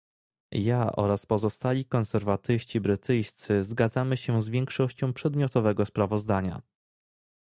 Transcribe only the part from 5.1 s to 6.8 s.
przedmiotowego sprawozdania